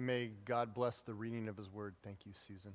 [0.00, 1.94] And may God bless the reading of his word.
[2.02, 2.72] Thank you, Susan.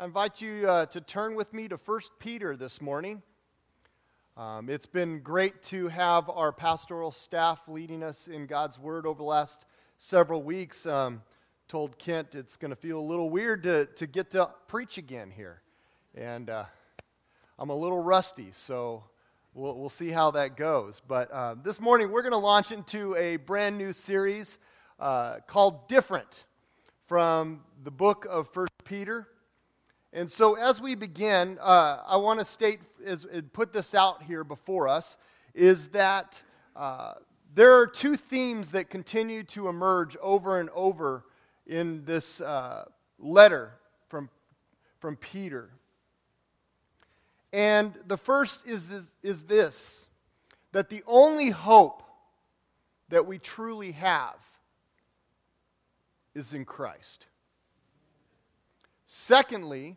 [0.00, 3.20] I invite you uh, to turn with me to 1 Peter this morning.
[4.34, 9.18] Um, it's been great to have our pastoral staff leading us in God's word over
[9.18, 9.66] the last
[9.98, 10.86] several weeks.
[10.86, 11.20] Um,
[11.68, 15.30] told Kent it's going to feel a little weird to, to get to preach again
[15.30, 15.60] here.
[16.14, 16.64] And uh,
[17.58, 19.04] I'm a little rusty, so
[19.52, 21.02] we'll, we'll see how that goes.
[21.06, 24.58] But uh, this morning, we're going to launch into a brand new series
[24.98, 26.44] uh, called Different
[27.06, 29.28] from the book of First Peter.
[30.12, 32.80] And so, as we begin, uh, I want to state,
[33.52, 35.16] put this out here before us,
[35.54, 36.42] is that
[36.74, 37.14] uh,
[37.54, 41.24] there are two themes that continue to emerge over and over
[41.66, 42.84] in this uh,
[43.18, 43.72] letter
[44.08, 44.30] from,
[45.00, 45.70] from Peter.
[47.52, 50.08] And the first is this, is this
[50.72, 52.02] that the only hope
[53.08, 54.36] that we truly have
[56.36, 57.26] is in Christ.
[59.06, 59.96] Secondly,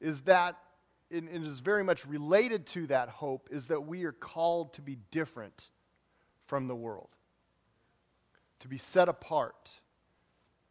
[0.00, 0.56] is that,
[1.10, 4.96] it is very much related to that hope, is that we are called to be
[5.10, 5.68] different
[6.46, 7.10] from the world,
[8.60, 9.70] to be set apart.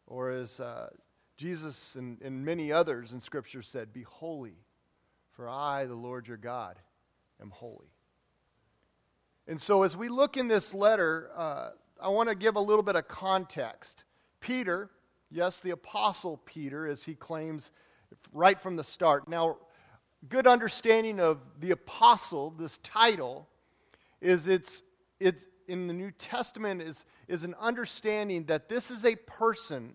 [0.07, 0.89] Or as uh,
[1.35, 4.55] Jesus and, and many others in Scripture said, Be holy,
[5.33, 6.79] for I, the Lord your God,
[7.39, 7.91] am holy.
[9.47, 11.69] And so, as we look in this letter, uh,
[12.01, 14.03] I want to give a little bit of context.
[14.39, 14.89] Peter,
[15.29, 17.71] yes, the Apostle Peter, as he claims
[18.33, 19.27] right from the start.
[19.27, 19.57] Now,
[20.29, 23.47] good understanding of the Apostle, this title,
[24.21, 24.81] is it's,
[25.19, 29.93] it's in the New Testament is, is an understanding that this is a person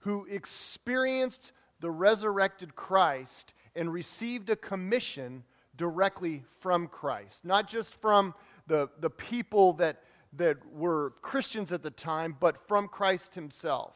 [0.00, 5.44] who experienced the resurrected Christ and received a commission
[5.76, 7.44] directly from Christ.
[7.44, 8.34] Not just from
[8.66, 10.02] the, the people that
[10.36, 13.94] that were Christians at the time, but from Christ himself.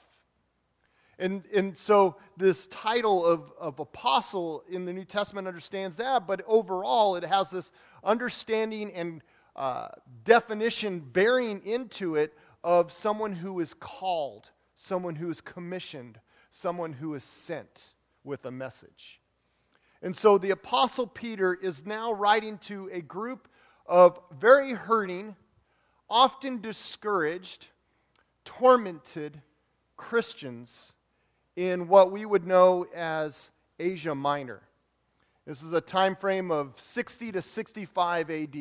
[1.19, 6.43] And, and so this title of, of apostle in the New Testament understands that, but
[6.47, 7.73] overall it has this
[8.05, 9.23] understanding and
[9.57, 9.89] uh,
[10.23, 16.21] definition bearing into it of someone who is called, someone who is commissioned,
[16.51, 19.21] someone who is sent with a message.
[20.01, 23.49] And so the apostle Peter is now writing to a group
[23.87, 25.35] of very hurting,
[26.11, 27.69] often discouraged,
[28.45, 29.43] tormented
[29.97, 30.95] Christians
[31.57, 34.63] in what we would know as Asia Minor.
[35.47, 38.57] This is a time frame of 60 to 65 AD.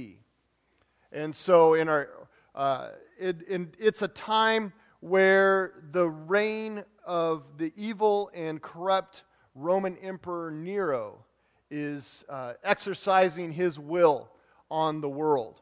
[1.12, 2.10] And so in our,
[2.56, 9.98] uh, it, in, it's a time where the reign of the evil and corrupt Roman
[9.98, 11.26] Emperor Nero
[11.70, 14.30] is uh, exercising his will
[14.72, 15.62] on the world.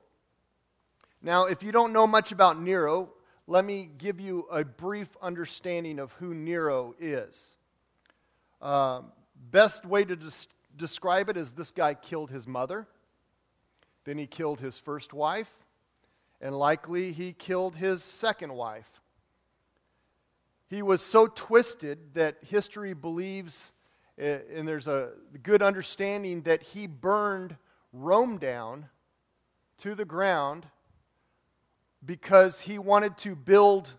[1.26, 3.10] Now, if you don't know much about Nero,
[3.48, 7.58] let me give you a brief understanding of who Nero is.
[8.62, 9.12] Um,
[9.50, 12.86] best way to des- describe it is this guy killed his mother,
[14.04, 15.52] then he killed his first wife,
[16.42, 19.02] and likely he killed his second wife.
[20.68, 23.72] He was so twisted that history believes,
[24.20, 27.56] eh, and there's a good understanding, that he burned
[27.92, 28.90] Rome down
[29.80, 30.68] to the ground
[32.06, 33.94] because he wanted to build,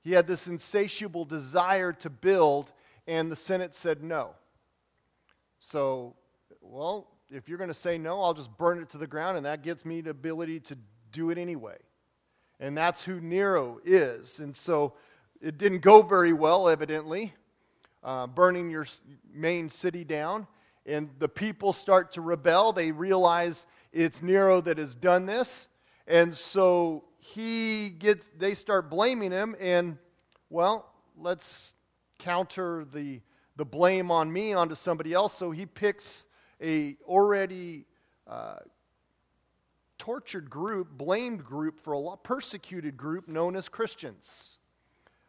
[0.00, 2.72] he had this insatiable desire to build,
[3.06, 4.30] and the Senate said no.
[5.60, 6.14] So,
[6.60, 9.46] well, if you're going to say no, I'll just burn it to the ground, and
[9.46, 10.78] that gets me the ability to
[11.10, 11.76] do it anyway.
[12.60, 14.38] And that's who Nero is.
[14.38, 14.94] And so
[15.40, 17.34] it didn't go very well, evidently,
[18.04, 18.86] uh, burning your
[19.32, 20.46] main city down.
[20.86, 22.72] And the people start to rebel.
[22.72, 25.68] They realize it's Nero that has done this.
[26.06, 29.96] And so he gets, they start blaming him, and,
[30.50, 31.72] well, let's
[32.18, 33.20] counter the,
[33.54, 35.32] the blame on me onto somebody else.
[35.32, 36.26] So he picks
[36.60, 37.86] a already
[38.26, 38.56] uh,
[39.98, 44.58] tortured group, blamed group for a lot, persecuted group known as Christians,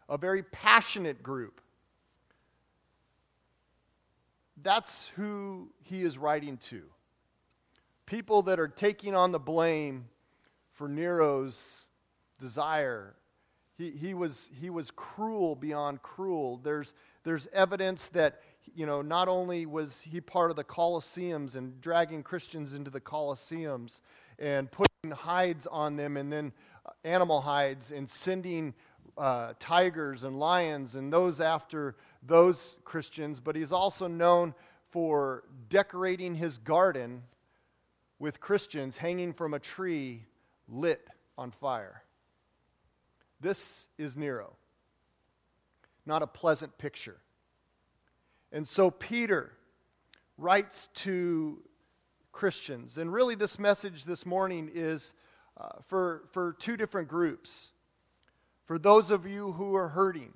[0.09, 1.61] a very passionate group.
[4.63, 6.81] That's who he is writing to.
[8.07, 10.05] People that are taking on the blame
[10.73, 11.87] for Nero's
[12.39, 13.15] desire.
[13.77, 16.57] He, he, was, he was cruel beyond cruel.
[16.57, 16.93] There's,
[17.23, 18.41] there's evidence that,
[18.75, 23.01] you know, not only was he part of the Colosseums and dragging Christians into the
[23.01, 24.01] Colosseums
[24.39, 26.53] and putting hides on them and then
[26.85, 28.73] uh, animal hides and sending
[29.17, 34.53] uh, tigers and lions and those after those Christians, but he's also known
[34.89, 37.23] for decorating his garden
[38.19, 40.23] with Christians hanging from a tree
[40.67, 41.07] lit
[41.37, 42.03] on fire.
[43.39, 44.55] This is Nero.
[46.05, 47.17] not a pleasant picture.
[48.51, 49.53] And so Peter
[50.37, 51.61] writes to
[52.31, 52.97] Christians.
[52.97, 55.13] And really, this message this morning is
[55.57, 57.71] uh, for, for two different groups.
[58.65, 60.33] For those of you who are hurting,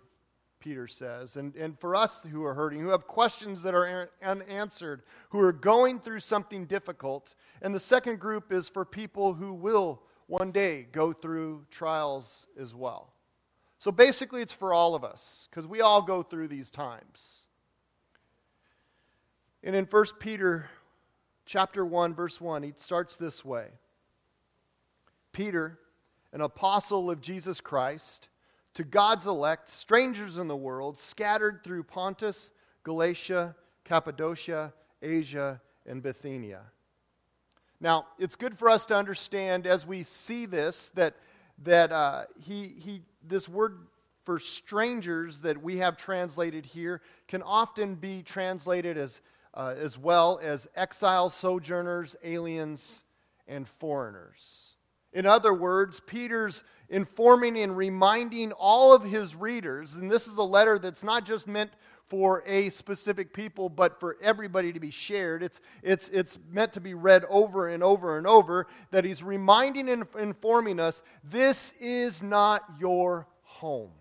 [0.60, 5.02] Peter says, and, and for us who are hurting, who have questions that are unanswered,
[5.30, 7.36] who are going through something difficult.
[7.62, 12.76] And the second group is for people who will one day go through trials as
[12.76, 13.14] well.
[13.80, 17.44] So basically, it's for all of us, because we all go through these times.
[19.64, 20.70] And in 1 Peter
[21.46, 23.68] chapter 1, verse 1, he starts this way
[25.32, 25.80] Peter,
[26.34, 28.30] an apostle of Jesus Christ,
[28.74, 32.52] to God's elect, strangers in the world, scattered through Pontus,
[32.84, 36.62] Galatia, Cappadocia, Asia, and Bithynia.
[37.80, 41.16] Now, it's good for us to understand as we see this that,
[41.64, 43.78] that uh, he, he, this word
[44.24, 49.22] for strangers that we have translated here can often be translated as,
[49.54, 53.04] uh, as well as exiles, sojourners, aliens,
[53.48, 54.74] and foreigners.
[55.14, 60.44] In other words, Peter's informing and reminding all of his readers, and this is a
[60.44, 61.72] letter that's not just meant
[62.10, 65.44] for a specific people, but for everybody to be shared.
[65.44, 69.90] It's, it's, it's meant to be read over and over and over, that he's reminding
[69.90, 73.92] and informing us this is not your home.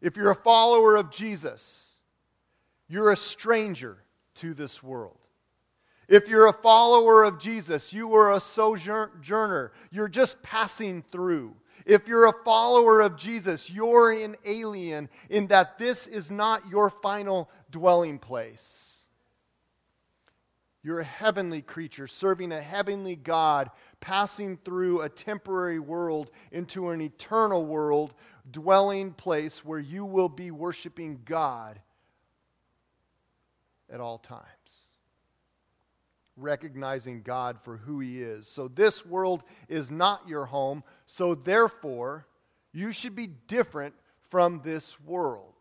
[0.00, 1.94] If you're a follower of Jesus,
[2.88, 3.98] you're a stranger
[4.36, 5.18] to this world.
[6.08, 9.72] If you're a follower of Jesus, you are a sojourner.
[9.92, 11.54] You're just passing through.
[11.86, 16.90] If you're a follower of Jesus, you're an alien in that this is not your
[16.90, 19.04] final dwelling place.
[20.82, 27.02] You're a heavenly creature serving a heavenly God, passing through a temporary world into an
[27.02, 28.14] eternal world,
[28.50, 31.80] dwelling place where you will be worshiping God
[33.90, 34.79] at all times
[36.40, 38.46] recognizing God for who He is.
[38.48, 42.26] So, this world is not your home, so therefore,
[42.72, 43.94] you should be different
[44.28, 45.54] from this world.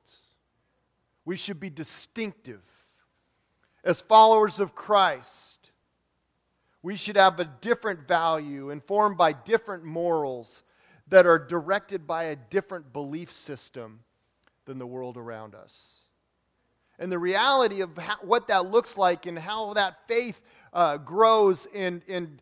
[1.25, 2.61] We should be distinctive.
[3.83, 5.71] As followers of Christ,
[6.81, 10.63] we should have a different value, informed by different morals
[11.07, 14.01] that are directed by a different belief system
[14.65, 16.01] than the world around us.
[16.99, 20.41] And the reality of how, what that looks like and how that faith
[20.73, 22.41] uh, grows and, and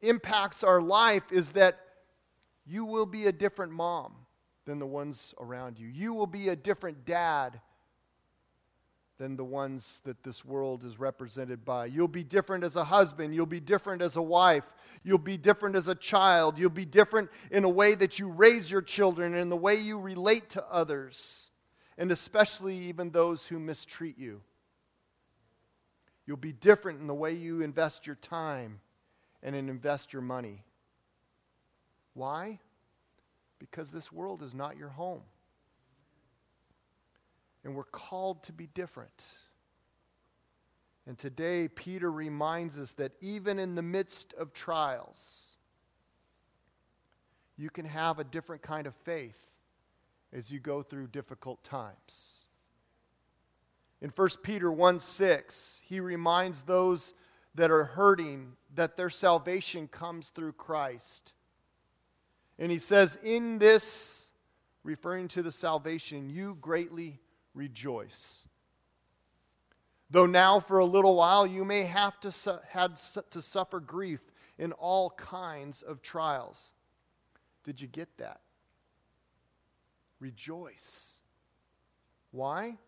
[0.00, 1.78] impacts our life is that
[2.66, 4.12] you will be a different mom
[4.66, 5.88] than the ones around you.
[5.88, 7.60] You will be a different dad
[9.18, 11.86] than the ones that this world is represented by.
[11.86, 13.34] You'll be different as a husband.
[13.34, 14.64] You'll be different as a wife.
[15.02, 16.56] You'll be different as a child.
[16.56, 19.98] You'll be different in a way that you raise your children, in the way you
[19.98, 21.50] relate to others,
[21.96, 24.40] and especially even those who mistreat you.
[26.28, 28.80] You'll be different in the way you invest your time
[29.42, 30.62] and invest your money.
[32.12, 32.58] Why?
[33.58, 35.22] Because this world is not your home.
[37.64, 39.24] And we're called to be different.
[41.06, 45.46] And today, Peter reminds us that even in the midst of trials,
[47.56, 49.56] you can have a different kind of faith
[50.34, 52.37] as you go through difficult times.
[54.00, 57.14] In 1 Peter 1 6, he reminds those
[57.54, 61.32] that are hurting that their salvation comes through Christ.
[62.58, 64.28] And he says, In this,
[64.84, 67.20] referring to the salvation, you greatly
[67.54, 68.44] rejoice.
[70.10, 73.78] Though now, for a little while, you may have to, su- had su- to suffer
[73.80, 74.20] grief
[74.56, 76.72] in all kinds of trials.
[77.64, 78.40] Did you get that?
[80.18, 81.20] Rejoice.
[82.30, 82.78] Why?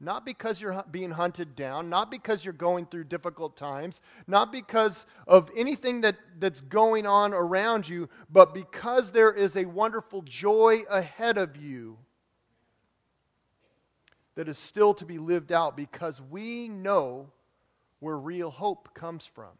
[0.00, 5.06] Not because you're being hunted down, not because you're going through difficult times, not because
[5.26, 10.82] of anything that, that's going on around you, but because there is a wonderful joy
[10.88, 11.98] ahead of you
[14.36, 17.32] that is still to be lived out because we know
[17.98, 19.58] where real hope comes from.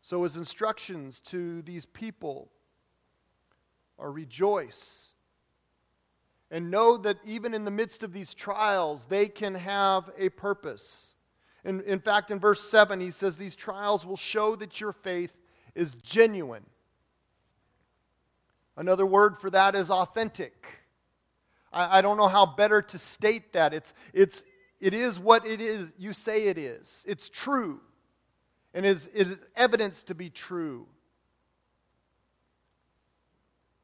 [0.00, 2.50] So, his instructions to these people
[3.98, 5.09] are rejoice
[6.50, 11.14] and know that even in the midst of these trials, they can have a purpose.
[11.64, 15.36] In, in fact, in verse 7, he says, These trials will show that your faith
[15.74, 16.64] is genuine.
[18.76, 20.66] Another word for that is authentic.
[21.72, 23.74] I, I don't know how better to state that.
[23.74, 24.42] It's, it's,
[24.80, 27.80] it is what it is you say it is, it's true,
[28.72, 30.86] and is, it is evidence to be true.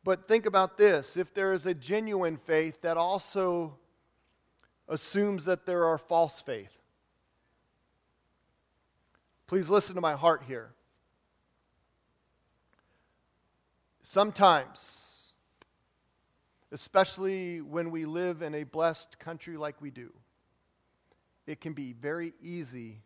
[0.07, 3.75] But think about this if there is a genuine faith, that also
[4.89, 6.71] assumes that there are false faith.
[9.49, 10.71] Please listen to my heart here.
[14.01, 15.33] Sometimes,
[16.71, 20.13] especially when we live in a blessed country like we do,
[21.49, 23.03] it can be very easy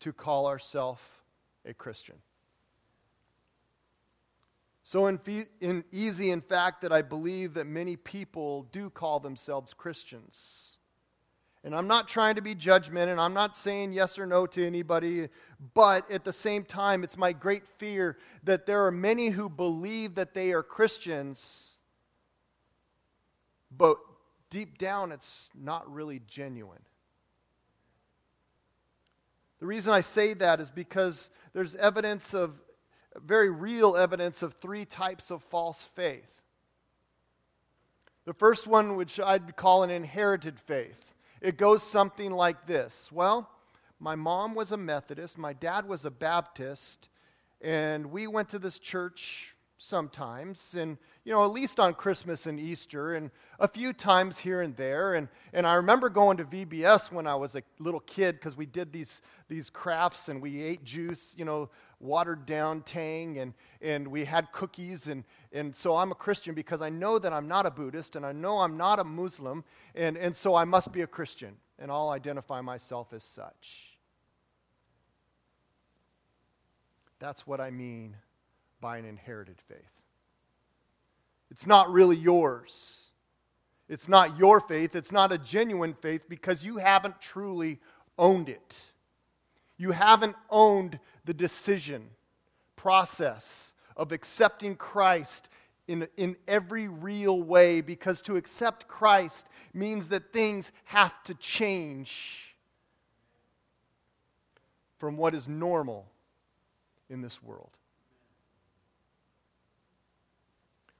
[0.00, 1.02] to call ourselves
[1.66, 2.16] a Christian.
[4.88, 5.20] So in,
[5.60, 10.78] in easy, in fact, that I believe that many people do call themselves Christians.
[11.62, 14.66] And I'm not trying to be judgment, and I'm not saying yes or no to
[14.66, 15.28] anybody,
[15.74, 20.14] but at the same time, it's my great fear that there are many who believe
[20.14, 21.76] that they are Christians,
[23.70, 23.98] but
[24.48, 26.80] deep down, it's not really genuine.
[29.60, 32.54] The reason I say that is because there's evidence of,
[33.24, 36.42] very real evidence of three types of false faith.
[38.24, 43.48] The first one, which I'd call an inherited faith, it goes something like this Well,
[44.00, 47.08] my mom was a Methodist, my dad was a Baptist,
[47.60, 52.58] and we went to this church sometimes, and you know, at least on Christmas and
[52.58, 55.12] Easter, and a few times here and there.
[55.12, 58.64] And, and I remember going to VBS when I was a little kid because we
[58.64, 61.68] did these, these crafts and we ate juice, you know,
[62.00, 65.08] watered down tang, and, and we had cookies.
[65.08, 68.24] And, and so I'm a Christian because I know that I'm not a Buddhist and
[68.24, 69.64] I know I'm not a Muslim,
[69.94, 73.98] and, and so I must be a Christian, and I'll identify myself as such.
[77.18, 78.16] That's what I mean
[78.80, 79.78] by an inherited faith.
[81.50, 83.06] It's not really yours.
[83.88, 84.94] It's not your faith.
[84.94, 87.80] It's not a genuine faith because you haven't truly
[88.18, 88.86] owned it.
[89.78, 92.08] You haven't owned the decision
[92.74, 95.50] process of accepting Christ
[95.86, 102.56] in, in every real way because to accept Christ means that things have to change
[104.96, 106.06] from what is normal
[107.10, 107.76] in this world.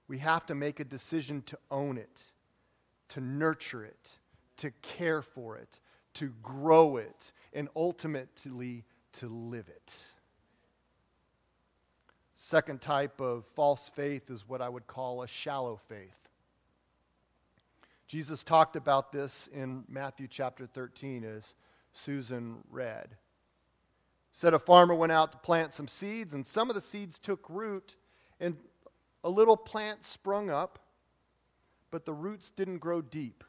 [0.08, 2.23] We have to make a decision to own it,
[3.08, 4.11] to nurture it,
[4.58, 5.80] to care for it,
[6.14, 9.97] to grow it, and ultimately to live it.
[12.40, 16.28] Second type of false faith is what I would call a shallow faith.
[18.07, 21.57] Jesus talked about this in Matthew chapter 13 as
[21.92, 23.16] Susan read.
[24.30, 27.50] Said a farmer went out to plant some seeds, and some of the seeds took
[27.50, 27.97] root
[28.38, 28.57] and
[29.25, 30.78] a little plant sprung up,
[31.90, 33.42] but the roots didn't grow deep.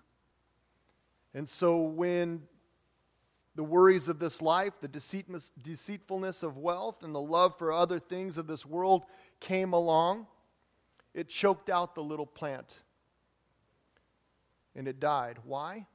[1.36, 2.42] And so when
[3.56, 8.38] the worries of this life, the deceitfulness of wealth, and the love for other things
[8.38, 9.04] of this world
[9.40, 10.28] came along,
[11.14, 12.78] it choked out the little plant
[14.76, 15.40] and it died.
[15.44, 15.88] Why?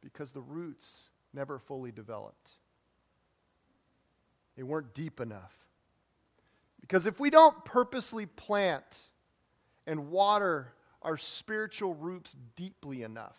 [0.00, 2.50] Because the roots never fully developed,
[4.56, 5.54] they weren't deep enough.
[6.80, 9.08] Because if we don't purposely plant
[9.86, 13.38] and water our spiritual roots deeply enough,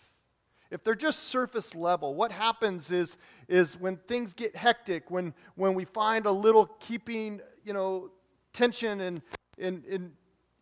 [0.74, 5.76] if they're just surface level, what happens is, is when things get hectic, when, when
[5.76, 8.10] we find a little keeping, you know,
[8.54, 9.22] tension and,
[9.60, 10.12] and, and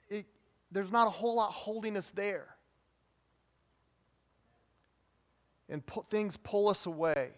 [0.09, 0.25] it,
[0.69, 2.57] there's not a whole lot holding us there.
[5.69, 7.29] And pu- things pull us away.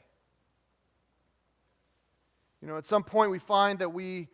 [2.60, 4.30] You know, at some point we find that we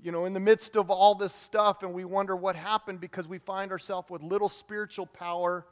[0.00, 3.28] you know, in the midst of all this stuff, and we wonder what happened because
[3.28, 5.64] we find ourselves with little spiritual power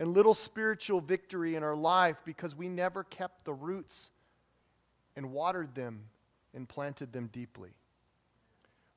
[0.00, 4.10] and little spiritual victory in our life because we never kept the roots
[5.14, 6.06] and watered them
[6.54, 7.68] and planted them deeply.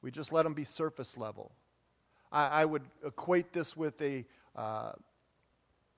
[0.01, 1.51] We just let them be surface level.
[2.31, 4.93] I, I would equate this with a uh,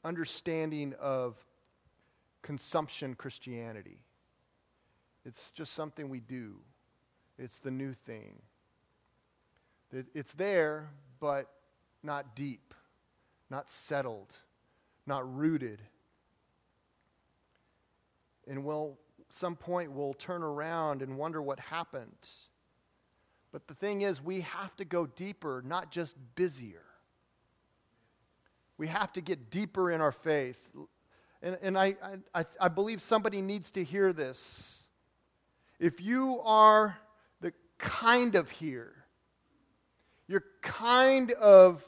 [0.04, 1.36] understanding of
[2.42, 4.00] consumption Christianity.
[5.24, 6.56] It's just something we do.
[7.38, 8.42] It's the new thing.
[9.92, 11.48] It's there, but
[12.02, 12.74] not deep,
[13.52, 14.34] not settled,
[15.06, 15.82] not rooted.
[18.48, 18.98] And we'll,
[19.30, 22.30] some point, we'll turn around and wonder what happened.
[23.52, 26.84] But the thing is, we have to go deeper, not just busier.
[28.78, 30.72] We have to get deeper in our faith.
[31.42, 31.96] And, and I,
[32.34, 34.88] I, I believe somebody needs to hear this.
[35.80, 36.98] If you are
[37.42, 38.92] the kind of here.
[40.28, 41.84] You're kind of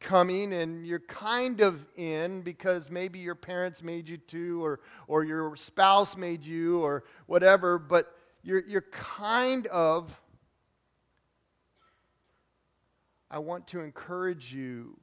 [0.00, 5.24] coming and you're kind of in because maybe your parents made you to or, or
[5.24, 10.18] your spouse made you or whatever, but you're, you're kind of
[13.30, 14.98] I want to encourage you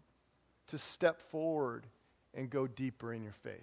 [0.67, 1.85] to step forward
[2.33, 3.53] and go deeper in your faith.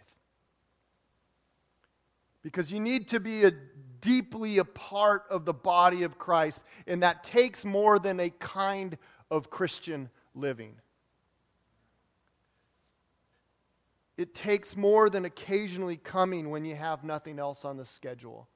[2.42, 3.52] Because you need to be a,
[4.00, 8.96] deeply a part of the body of Christ, and that takes more than a kind
[9.30, 10.74] of Christian living.
[14.16, 18.48] It takes more than occasionally coming when you have nothing else on the schedule.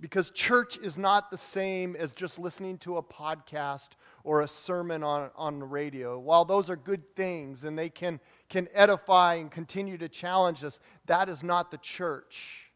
[0.00, 3.90] Because church is not the same as just listening to a podcast
[4.22, 6.18] or a sermon on, on the radio.
[6.18, 10.78] While those are good things and they can, can edify and continue to challenge us,
[11.06, 12.70] that is not the church.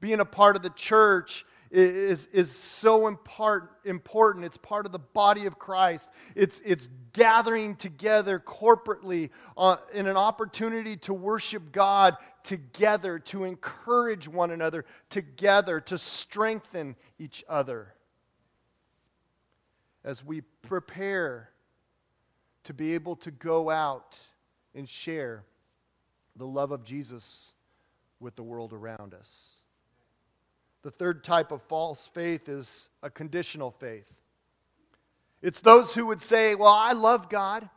[0.00, 4.44] Being a part of the church is, is so important.
[4.44, 6.08] It's part of the body of Christ.
[6.34, 14.26] It's, it's gathering together corporately uh, in an opportunity to worship God together, to encourage
[14.26, 17.94] one another together, to strengthen each other.
[20.02, 21.50] As we prepare
[22.64, 24.18] to be able to go out
[24.74, 25.44] and share
[26.36, 27.52] the love of Jesus
[28.18, 29.59] with the world around us.
[30.82, 34.10] The third type of false faith is a conditional faith.
[35.42, 37.68] It's those who would say, Well, I love God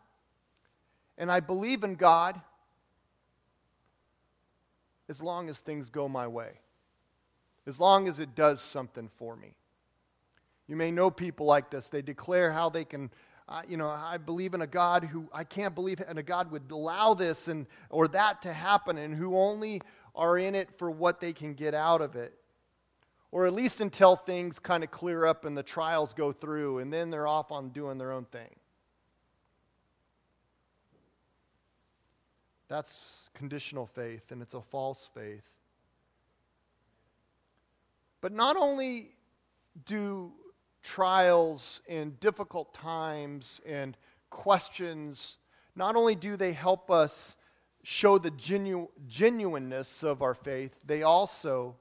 [1.18, 2.40] and I believe in God
[5.10, 6.52] as long as things go my way,
[7.68, 9.54] as long as it does something for me.
[10.68, 11.90] You may know people like this.
[11.90, 13.12] They declare how they can,
[13.50, 16.52] uh, you know, I believe in a God who I can't believe in a God
[16.52, 19.82] would allow this and or that to happen, and who only
[20.16, 22.34] are in it for what they can get out of it
[23.34, 26.94] or at least until things kind of clear up and the trials go through, and
[26.94, 28.56] then they're off on doing their own thing.
[32.68, 33.02] That's
[33.34, 35.52] conditional faith, and it's a false faith.
[38.22, 39.16] But not only
[39.84, 40.32] do
[40.84, 43.98] trials and difficult times and
[44.30, 45.38] questions,
[45.76, 47.36] not only do they help us
[47.82, 51.78] show the genu- genuineness of our faith, they also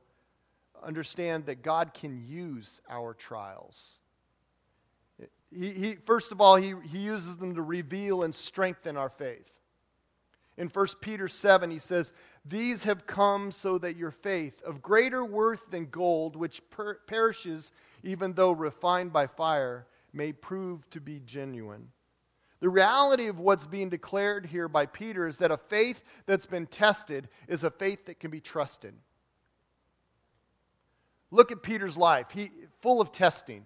[0.83, 3.99] understand that God can use our trials.
[5.55, 9.53] He, he, first of all, he, he uses them to reveal and strengthen our faith.
[10.57, 12.13] In 1 Peter 7, he says,
[12.45, 17.73] These have come so that your faith, of greater worth than gold, which per- perishes
[18.03, 21.89] even though refined by fire, may prove to be genuine.
[22.61, 26.67] The reality of what's being declared here by Peter is that a faith that's been
[26.67, 28.95] tested is a faith that can be trusted.
[31.33, 32.27] Look at Peter's life.
[32.33, 33.65] He full of testing.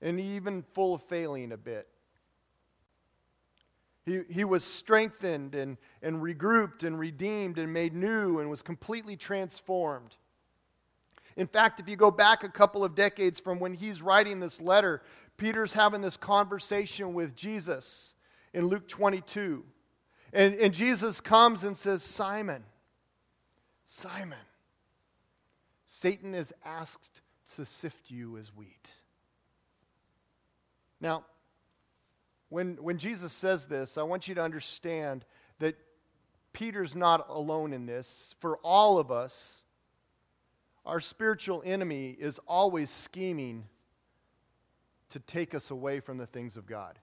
[0.00, 1.86] And even full of failing a bit.
[4.04, 9.16] He, he was strengthened and, and regrouped and redeemed and made new and was completely
[9.16, 10.16] transformed.
[11.36, 14.60] In fact, if you go back a couple of decades from when he's writing this
[14.60, 15.02] letter,
[15.36, 18.14] Peter's having this conversation with Jesus
[18.52, 19.64] in Luke 22.
[20.32, 22.64] And, and Jesus comes and says, Simon,
[23.86, 24.38] Simon,
[25.94, 27.20] Satan is asked
[27.54, 28.94] to sift you as wheat.
[31.02, 31.26] Now,
[32.48, 35.26] when, when Jesus says this, I want you to understand
[35.58, 35.76] that
[36.54, 38.34] Peter's not alone in this.
[38.40, 39.64] For all of us,
[40.86, 43.66] our spiritual enemy is always scheming
[45.10, 46.98] to take us away from the things of God.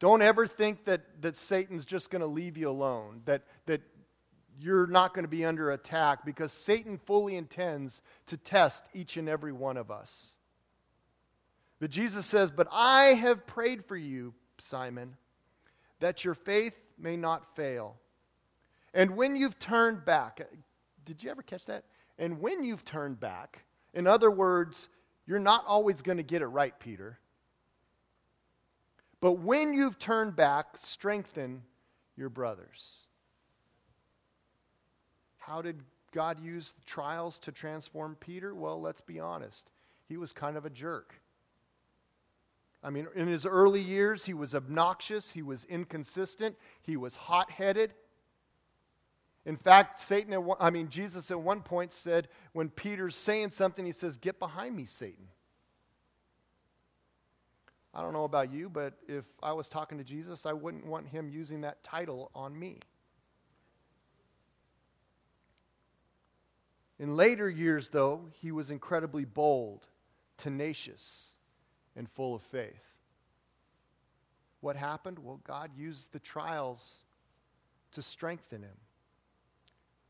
[0.00, 3.82] Don't ever think that, that Satan's just going to leave you alone, that, that
[4.60, 9.28] you're not going to be under attack because Satan fully intends to test each and
[9.28, 10.36] every one of us.
[11.78, 15.16] But Jesus says, But I have prayed for you, Simon,
[16.00, 17.96] that your faith may not fail.
[18.92, 20.40] And when you've turned back,
[21.04, 21.84] did you ever catch that?
[22.18, 24.88] And when you've turned back, in other words,
[25.26, 27.18] you're not always going to get it right, Peter.
[29.20, 31.62] But when you've turned back, strengthen
[32.16, 33.06] your brothers.
[35.50, 35.80] How did
[36.12, 38.54] God use trials to transform Peter?
[38.54, 39.68] Well, let's be honest.
[40.08, 41.20] He was kind of a jerk.
[42.84, 47.50] I mean, in his early years, he was obnoxious, he was inconsistent, he was hot
[47.50, 47.94] headed.
[49.44, 53.84] In fact, Satan, one, I mean, Jesus at one point said, when Peter's saying something,
[53.84, 55.26] he says, Get behind me, Satan.
[57.92, 61.08] I don't know about you, but if I was talking to Jesus, I wouldn't want
[61.08, 62.78] him using that title on me.
[67.00, 69.86] In later years, though, he was incredibly bold,
[70.36, 71.32] tenacious,
[71.96, 72.84] and full of faith.
[74.60, 75.18] What happened?
[75.18, 77.04] Well, God used the trials
[77.92, 78.76] to strengthen him.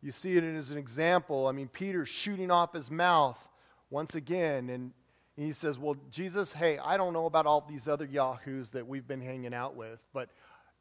[0.03, 1.47] You see it as an example.
[1.47, 3.49] I mean, Peter shooting off his mouth
[3.89, 4.69] once again.
[4.69, 4.91] And
[5.37, 9.07] he says, Well, Jesus, hey, I don't know about all these other Yahoos that we've
[9.07, 10.31] been hanging out with, but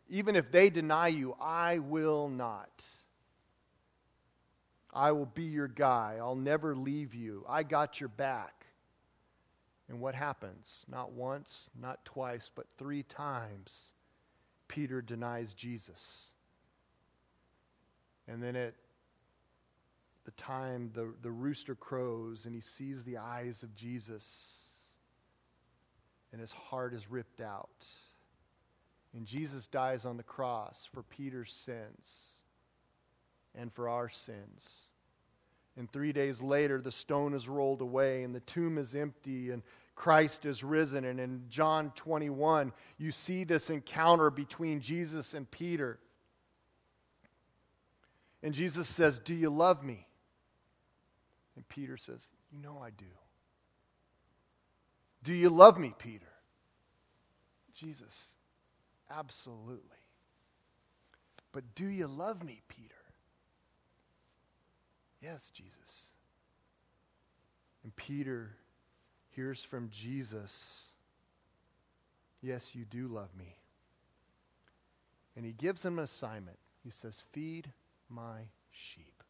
[0.10, 2.84] even if they deny you, I will not.
[4.94, 6.18] I will be your guy.
[6.20, 7.46] I'll never leave you.
[7.48, 8.66] I got your back.
[9.88, 10.86] And what happens?
[10.88, 13.94] Not once, not twice, but three times,
[14.68, 16.30] Peter denies Jesus.
[18.28, 18.76] And then at
[20.26, 24.68] the time the, the rooster crows and he sees the eyes of Jesus,
[26.32, 27.88] and his heart is ripped out.
[29.16, 32.39] And Jesus dies on the cross for Peter's sins
[33.56, 34.90] and for our sins.
[35.78, 39.64] And three days later, the stone is rolled away and the tomb is empty and
[39.96, 41.06] Christ is risen.
[41.06, 46.00] And in John 21, you see this encounter between Jesus and Peter.
[48.42, 50.06] And Jesus says, Do you love me?
[51.56, 53.06] And Peter says, You know I do.
[55.24, 56.26] Do you love me, Peter?
[57.74, 58.36] Jesus,
[59.10, 59.84] absolutely.
[61.52, 62.96] But do you love me, Peter?
[65.22, 66.08] Yes, Jesus.
[67.84, 68.52] And Peter
[69.30, 70.90] hears from Jesus,
[72.42, 73.58] Yes, you do love me.
[75.36, 76.58] And he gives him an assignment.
[76.84, 77.72] He says, Feed
[78.10, 79.24] my sheep.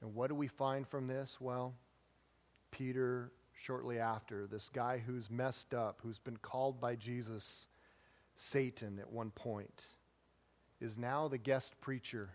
[0.00, 1.38] And what do we find from this?
[1.40, 1.74] Well,
[2.70, 7.66] Peter, shortly after, this guy who's messed up, who's been called by Jesus
[8.36, 9.86] Satan at one point,
[10.80, 12.30] is now the guest preacher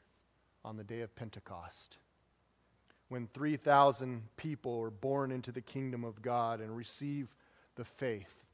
[0.64, 1.98] on the day of Pentecost.
[3.10, 7.28] When 3,000 people are born into the kingdom of God and receive
[7.76, 8.48] the faith.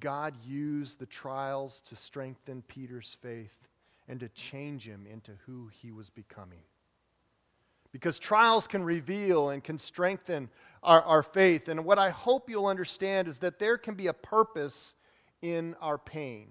[0.00, 3.68] God used the trials to strengthen Peter's faith
[4.08, 6.62] and to change him into who he was becoming.
[7.92, 10.50] Because trials can reveal and can strengthen
[10.82, 11.68] our, our faith.
[11.68, 14.94] And what I hope you'll understand is that there can be a purpose
[15.40, 16.48] in our pain,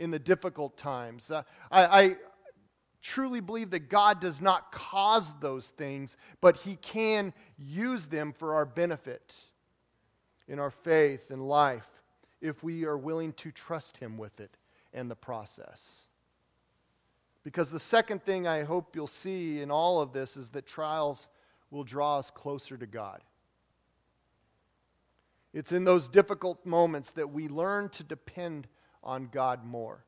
[0.00, 1.30] in the difficult times.
[1.30, 2.16] Uh, I, I
[3.02, 8.54] truly believe that God does not cause those things, but He can use them for
[8.54, 9.36] our benefit
[10.48, 11.86] in our faith and life
[12.40, 14.56] if we are willing to trust Him with it
[14.94, 16.06] and the process.
[17.44, 21.28] Because the second thing I hope you'll see in all of this is that trials
[21.70, 23.20] will draw us closer to God.
[25.52, 28.66] It's in those difficult moments that we learn to depend
[29.02, 30.04] on God more.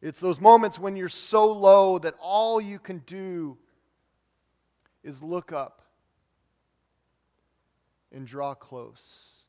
[0.00, 3.56] It's those moments when you're so low that all you can do
[5.04, 5.82] is look up
[8.10, 9.42] and draw close.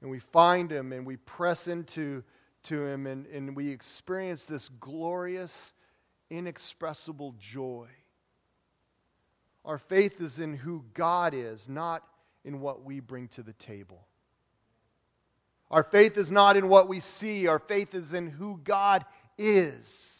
[0.00, 2.22] And we find Him and we press into
[2.64, 5.72] to Him, and, and we experience this glorious,
[6.30, 7.88] inexpressible joy.
[9.64, 12.02] Our faith is in who God is, not
[12.44, 14.05] in what we bring to the table.
[15.70, 19.04] Our faith is not in what we see, our faith is in who God
[19.36, 20.12] is.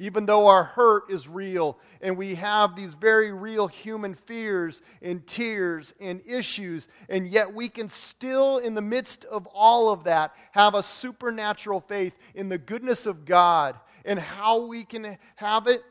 [0.00, 5.26] Even though our hurt is real and we have these very real human fears and
[5.26, 10.32] tears and issues, and yet we can still, in the midst of all of that,
[10.52, 15.82] have a supernatural faith in the goodness of God and how we can have it.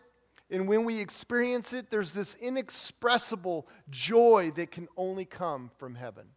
[0.49, 6.27] And when we experience it, there's this inexpressible joy that can only come from heaven.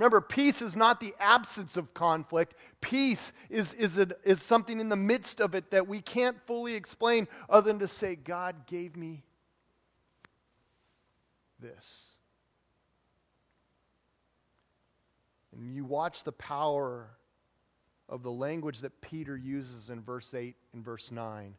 [0.00, 2.54] Remember, peace is not the absence of conflict.
[2.80, 6.74] Peace is, is, a, is something in the midst of it that we can't fully
[6.74, 9.24] explain other than to say, God gave me
[11.60, 12.12] this.
[15.54, 17.10] And you watch the power
[18.08, 21.56] of the language that Peter uses in verse 8 and verse 9.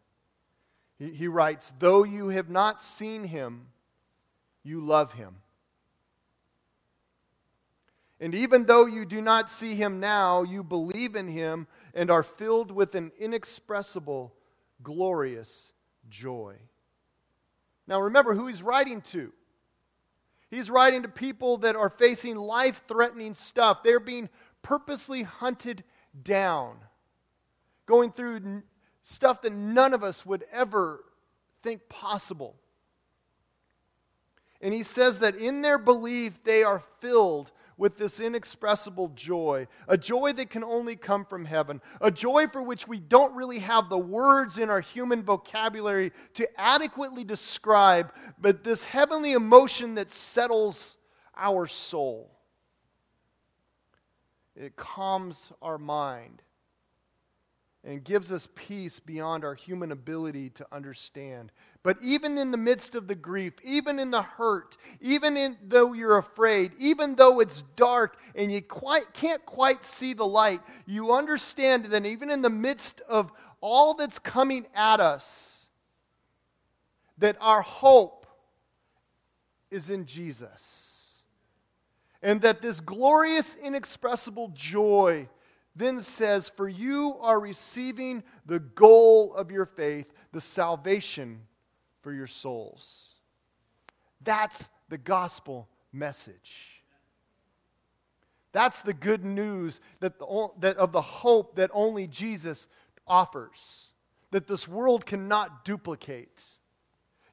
[0.98, 3.68] He, he writes, Though you have not seen him,
[4.64, 5.36] you love him.
[8.22, 12.22] And even though you do not see him now, you believe in him and are
[12.22, 14.32] filled with an inexpressible,
[14.84, 15.74] glorious
[16.08, 16.58] joy.
[17.88, 19.34] Now remember who he's writing to.
[20.52, 23.82] He's writing to people that are facing life threatening stuff.
[23.82, 24.30] They're being
[24.62, 25.84] purposely hunted
[26.22, 26.76] down,
[27.88, 28.62] going through
[29.02, 31.04] stuff that none of us would ever
[31.64, 32.56] think possible.
[34.62, 39.98] And he says that in their belief, they are filled with this inexpressible joy, a
[39.98, 43.90] joy that can only come from heaven, a joy for which we don't really have
[43.90, 50.96] the words in our human vocabulary to adequately describe, but this heavenly emotion that settles
[51.36, 52.30] our soul.
[54.56, 56.44] It calms our mind.
[57.84, 61.52] And gives us peace beyond our human ability to understand.
[61.82, 65.94] But even in the midst of the grief, even in the hurt, even in, though
[65.94, 71.12] you're afraid, even though it's dark and you quite, can't quite see the light, you
[71.14, 75.68] understand that even in the midst of all that's coming at us,
[77.18, 78.28] that our hope
[79.72, 81.24] is in Jesus.
[82.22, 85.28] And that this glorious, inexpressible joy
[85.76, 91.42] then says, For you are receiving the goal of your faith, the salvation
[92.02, 93.16] for your souls.
[94.24, 96.84] That's the gospel message.
[98.52, 102.68] That's the good news that, the, that of the hope that only Jesus
[103.08, 103.92] offers,
[104.32, 106.44] that this world cannot duplicate.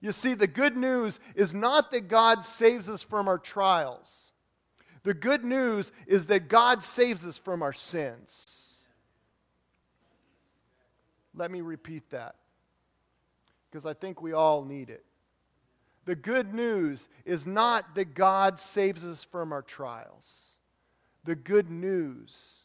[0.00, 4.27] You see, the good news is not that God saves us from our trials.
[5.08, 8.74] The good news is that God saves us from our sins.
[11.34, 12.34] Let me repeat that
[13.70, 15.06] because I think we all need it.
[16.04, 20.58] The good news is not that God saves us from our trials.
[21.24, 22.64] The good news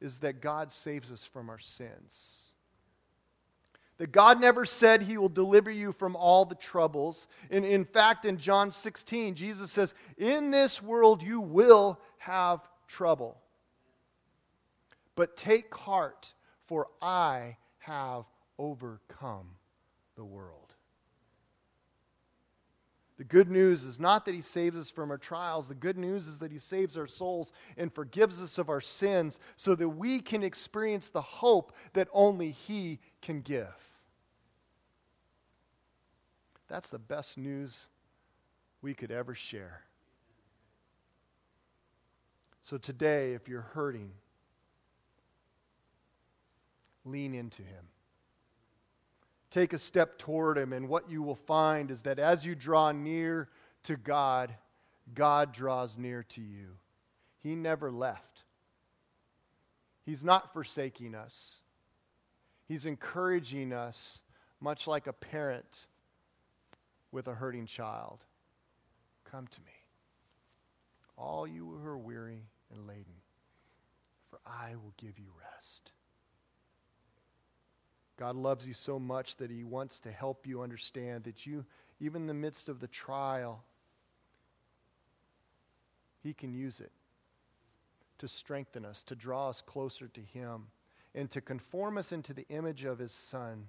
[0.00, 2.43] is that God saves us from our sins.
[4.04, 7.26] That God never said he will deliver you from all the troubles.
[7.50, 13.38] And in fact, in John 16, Jesus says, In this world you will have trouble.
[15.16, 16.34] But take heart,
[16.66, 18.24] for I have
[18.58, 19.46] overcome
[20.16, 20.74] the world.
[23.16, 25.68] The good news is not that He saves us from our trials.
[25.68, 29.38] The good news is that He saves our souls and forgives us of our sins
[29.56, 33.93] so that we can experience the hope that only He can give.
[36.74, 37.86] That's the best news
[38.82, 39.82] we could ever share.
[42.62, 44.10] So today, if you're hurting,
[47.04, 47.86] lean into Him
[49.52, 52.90] take a step toward Him, and what you will find is that as you draw
[52.90, 53.48] near
[53.84, 54.52] to God,
[55.14, 56.70] God draws near to you.
[57.38, 58.42] He never left.
[60.04, 61.58] He's not forsaking us.
[62.66, 64.22] He's encouraging us,
[64.60, 65.86] much like a parent
[67.14, 68.18] with a hurting child.
[69.30, 69.72] Come to me,
[71.16, 73.22] all you who are weary and laden,
[74.28, 75.92] for I will give you rest.
[78.16, 81.64] God loves you so much that He wants to help you understand that you,
[82.00, 83.62] even in the midst of the trial,
[86.20, 86.92] He can use it
[88.18, 90.66] to strengthen us, to draw us closer to Him,
[91.14, 93.68] and to conform us into the image of His Son.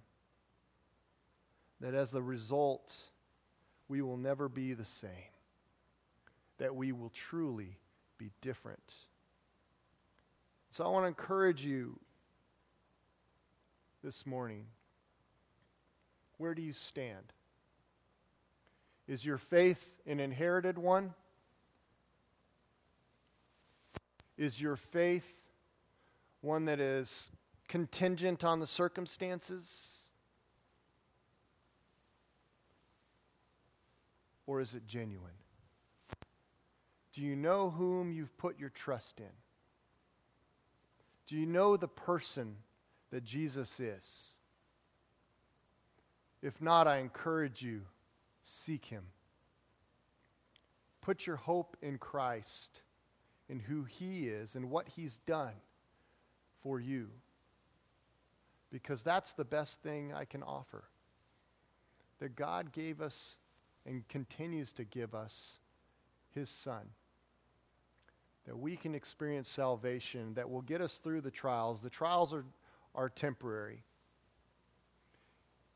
[1.80, 3.06] That as the result,
[3.88, 5.10] we will never be the same,
[6.58, 7.78] that we will truly
[8.18, 8.94] be different.
[10.72, 12.00] So I want to encourage you
[14.04, 14.66] this morning,
[16.38, 17.34] where do you stand?
[19.08, 21.14] Is your faith an inherited one?
[24.38, 25.42] Is your faith
[26.42, 27.30] one that is
[27.68, 30.05] contingent on the circumstances?
[34.48, 35.32] Or is it genuine?
[37.14, 39.34] Do you know whom you've put your trust in?
[41.28, 42.58] Do you know the person
[43.12, 44.34] that Jesus is?
[46.42, 47.82] If not, I encourage you,
[48.44, 49.06] seek him.
[51.02, 52.82] Put your hope in Christ,
[53.48, 55.54] in who he is, and what he's done
[56.62, 57.10] for you.
[58.72, 60.84] Because that's the best thing I can offer.
[62.20, 63.38] That God gave us
[63.86, 65.60] and continues to give us
[66.34, 66.90] his Son
[68.46, 71.82] that we can experience salvation that will get us through the trials.
[71.82, 72.46] The trials are
[72.96, 73.84] are temporary.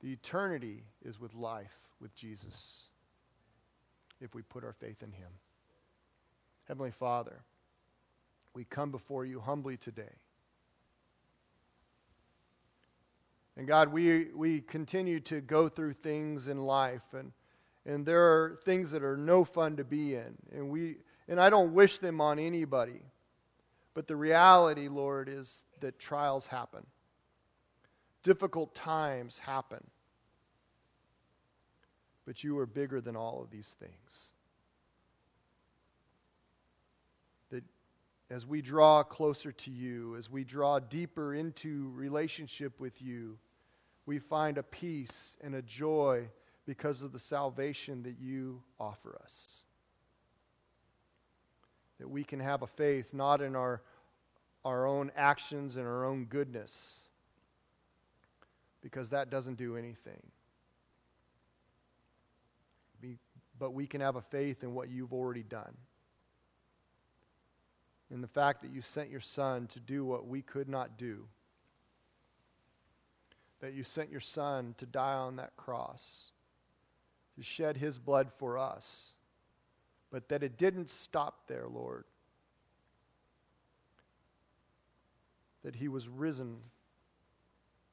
[0.02, 2.88] The eternity is with life with Jesus
[4.22, 5.32] if we put our faith in Him.
[6.68, 7.42] Heavenly Father,
[8.54, 10.16] we come before you humbly today.
[13.58, 17.34] And God, we, we continue to go through things in life, and,
[17.86, 20.36] and there are things that are no fun to be in.
[20.52, 23.02] And, we, and I don't wish them on anybody.
[23.94, 26.86] But the reality, Lord, is that trials happen
[28.24, 29.84] difficult times happen.
[32.26, 34.34] But you are bigger than all of these things.
[37.50, 37.64] That
[38.30, 43.40] as we draw closer to you, as we draw deeper into relationship with you,
[44.06, 46.30] we find a peace and a joy
[46.70, 49.64] because of the salvation that you offer us.
[52.00, 53.82] That we can have a faith not in our,
[54.64, 57.06] our own actions and our own goodness
[58.84, 60.22] because that doesn't do anything.
[63.02, 63.18] Be,
[63.58, 65.76] but we can have a faith in what you've already done.
[68.12, 71.26] In the fact that you sent your son to do what we could not do.
[73.60, 76.29] That you sent your son to die on that cross,
[77.44, 79.14] shed his blood for us.
[80.12, 82.06] But that it didn't stop there, Lord.
[85.64, 86.58] That he was risen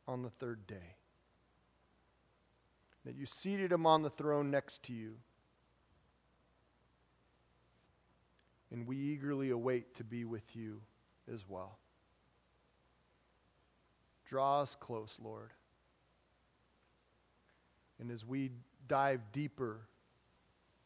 [0.08, 0.96] on the third day.
[3.04, 5.16] That you seated him on the throne next to you.
[8.70, 10.80] And we eagerly await to be with you
[11.32, 11.78] as well.
[14.28, 15.52] Draw us close, Lord.
[18.00, 18.50] And as we
[18.88, 19.80] dive deeper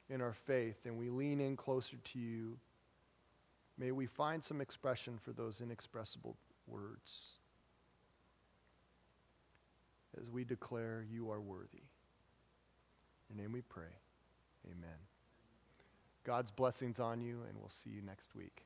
[0.09, 2.59] in our faith and we lean in closer to you,
[3.79, 6.37] may we find some expression for those inexpressible
[6.67, 7.29] words
[10.21, 11.85] as we declare you are worthy.
[13.31, 13.95] In your name we pray.
[14.67, 14.99] Amen.
[16.25, 18.65] God's blessings on you, and we'll see you next week.